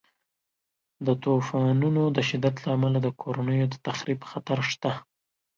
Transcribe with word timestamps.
د 1.05 1.07
طوفانونو 1.23 2.03
د 2.15 2.17
شدت 2.29 2.55
له 2.63 2.69
امله 2.77 2.97
د 3.03 3.07
کورنیو 3.21 3.65
د 3.71 3.75
تخریب 3.87 4.19
خطر 4.31 4.59
شته. 4.71 4.91